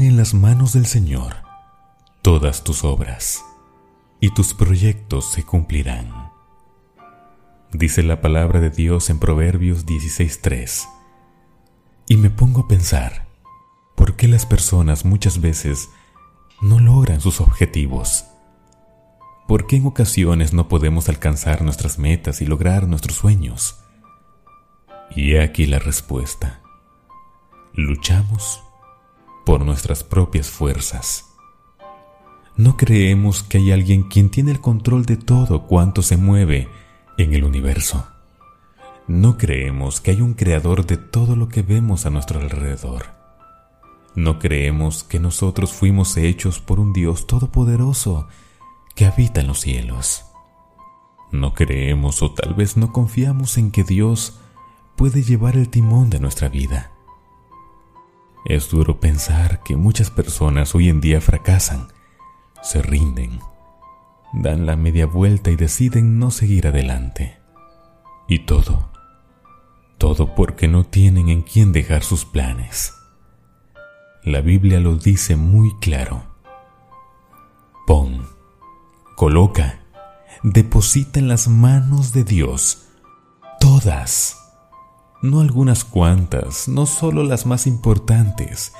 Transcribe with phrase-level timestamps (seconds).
[0.00, 1.34] En las manos del Señor
[2.22, 3.44] todas tus obras,
[4.20, 6.30] y tus proyectos se cumplirán.
[7.72, 10.86] Dice la palabra de Dios en Proverbios 16.3.
[12.06, 13.26] Y me pongo a pensar,
[13.96, 15.90] ¿por qué las personas muchas veces
[16.62, 18.24] no logran sus objetivos?
[19.48, 23.80] ¿Por qué en ocasiones no podemos alcanzar nuestras metas y lograr nuestros sueños?
[25.10, 26.60] Y aquí la respuesta.
[27.74, 28.62] Luchamos
[29.48, 31.24] por nuestras propias fuerzas.
[32.58, 36.68] No creemos que hay alguien quien tiene el control de todo cuanto se mueve
[37.16, 38.06] en el universo.
[39.06, 43.06] No creemos que hay un creador de todo lo que vemos a nuestro alrededor.
[44.14, 48.28] No creemos que nosotros fuimos hechos por un Dios todopoderoso
[48.94, 50.26] que habita en los cielos.
[51.32, 54.40] No creemos o tal vez no confiamos en que Dios
[54.94, 56.97] puede llevar el timón de nuestra vida.
[58.48, 61.88] Es duro pensar que muchas personas hoy en día fracasan,
[62.62, 63.40] se rinden,
[64.32, 67.38] dan la media vuelta y deciden no seguir adelante.
[68.26, 68.90] Y todo,
[69.98, 72.94] todo porque no tienen en quién dejar sus planes.
[74.24, 76.22] La Biblia lo dice muy claro.
[77.86, 78.26] Pon,
[79.14, 79.80] coloca,
[80.42, 82.88] deposita en las manos de Dios
[83.60, 84.37] todas
[85.22, 88.72] no algunas cuantas, no solo las más importantes,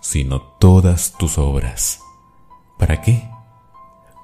[0.00, 2.00] sino todas tus obras.
[2.78, 3.28] ¿Para qué?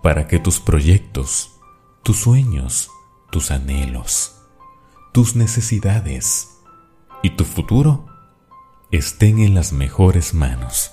[0.03, 1.57] Para que tus proyectos,
[2.03, 2.91] tus sueños,
[3.31, 4.37] tus anhelos,
[5.13, 6.59] tus necesidades
[7.23, 8.07] y tu futuro
[8.91, 10.93] estén en las mejores manos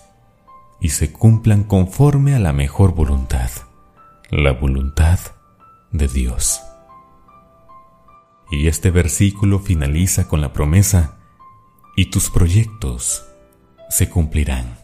[0.82, 3.50] y se cumplan conforme a la mejor voluntad,
[4.30, 5.20] la voluntad
[5.92, 6.62] de Dios.
[8.54, 11.18] Y este versículo finaliza con la promesa,
[11.96, 13.26] y tus proyectos
[13.90, 14.78] se cumplirán.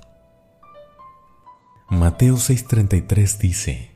[1.88, 3.96] Mateo 6:33 dice,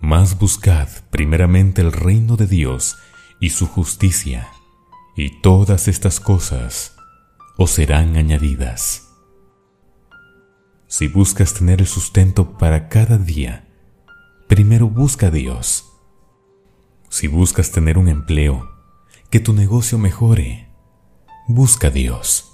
[0.00, 2.98] Mas buscad primeramente el reino de Dios
[3.38, 4.48] y su justicia,
[5.14, 6.96] y todas estas cosas
[7.56, 9.12] os serán añadidas.
[10.88, 13.64] Si buscas tener el sustento para cada día,
[14.48, 15.88] primero busca a Dios.
[17.10, 18.71] Si buscas tener un empleo,
[19.32, 20.68] que tu negocio mejore,
[21.48, 22.52] busca a Dios.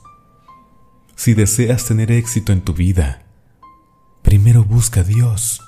[1.17, 3.25] Si deseas tener éxito en tu vida,
[4.23, 5.61] primero busca a Dios.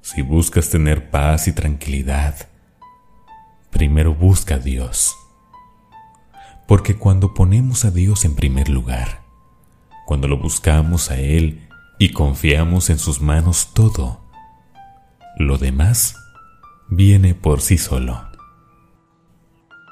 [0.00, 2.48] Si buscas tener paz y tranquilidad,
[3.70, 5.16] primero busca a Dios.
[6.68, 9.22] Porque cuando ponemos a Dios en primer lugar,
[10.06, 11.68] cuando lo buscamos a Él
[11.98, 14.20] y confiamos en sus manos todo,
[15.36, 16.14] lo demás
[16.88, 18.27] viene por sí solo.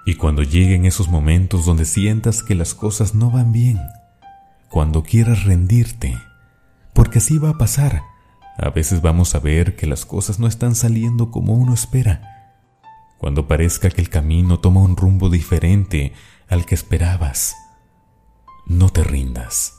[0.09, 3.81] Y cuando lleguen esos momentos donde sientas que las cosas no van bien,
[4.71, 6.17] cuando quieras rendirte,
[6.95, 8.05] porque así va a pasar,
[8.57, 12.63] a veces vamos a ver que las cosas no están saliendo como uno espera.
[13.19, 16.13] Cuando parezca que el camino toma un rumbo diferente
[16.49, 17.57] al que esperabas,
[18.65, 19.75] no te rindas.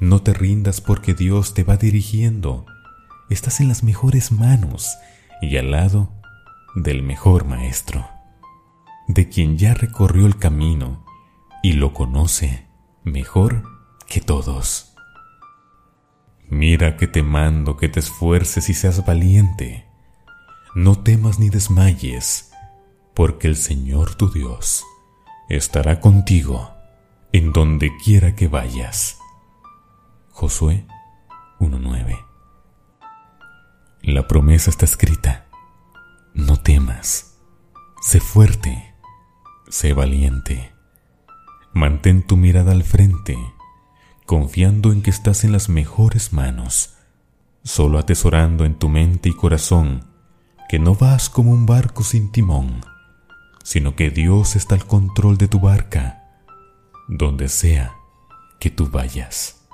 [0.00, 2.66] No te rindas porque Dios te va dirigiendo.
[3.30, 4.98] Estás en las mejores manos
[5.40, 6.12] y al lado
[6.74, 8.17] del mejor maestro
[9.08, 11.04] de quien ya recorrió el camino
[11.62, 12.68] y lo conoce
[13.02, 13.64] mejor
[14.06, 14.94] que todos.
[16.48, 19.86] Mira que te mando que te esfuerces y seas valiente.
[20.74, 22.52] No temas ni desmayes,
[23.14, 24.84] porque el Señor tu Dios
[25.48, 26.70] estará contigo
[27.32, 29.18] en donde quiera que vayas.
[30.30, 30.86] Josué
[31.58, 32.24] 1.9
[34.02, 35.46] La promesa está escrita.
[36.34, 37.38] No temas,
[38.00, 38.88] sé fuerte
[39.70, 40.72] Sé valiente.
[41.74, 43.36] Mantén tu mirada al frente,
[44.24, 46.94] confiando en que estás en las mejores manos,
[47.64, 50.06] solo atesorando en tu mente y corazón
[50.70, 52.80] que no vas como un barco sin timón,
[53.62, 56.24] sino que Dios está al control de tu barca,
[57.06, 57.94] donde sea
[58.60, 59.66] que tú vayas.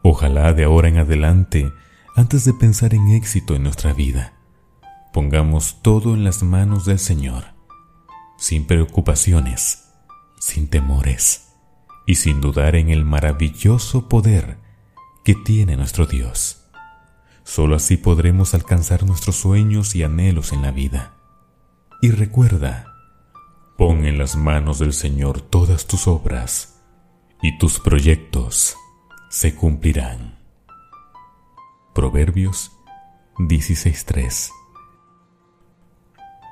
[0.00, 1.70] Ojalá de ahora en adelante,
[2.16, 4.32] antes de pensar en éxito en nuestra vida,
[5.12, 7.57] pongamos todo en las manos del Señor
[8.38, 9.90] sin preocupaciones,
[10.38, 11.48] sin temores
[12.06, 14.58] y sin dudar en el maravilloso poder
[15.24, 16.64] que tiene nuestro Dios.
[17.42, 21.16] Solo así podremos alcanzar nuestros sueños y anhelos en la vida.
[22.00, 22.94] Y recuerda,
[23.76, 26.80] pon en las manos del Señor todas tus obras
[27.42, 28.76] y tus proyectos
[29.30, 30.38] se cumplirán.
[31.94, 32.70] Proverbios
[33.38, 34.50] 16.3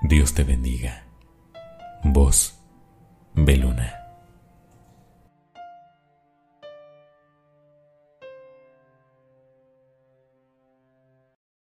[0.02, 1.05] Dios te bendiga.
[2.04, 2.54] Voz
[3.34, 4.05] Beluna.